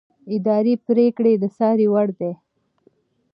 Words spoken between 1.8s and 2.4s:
وړ ده.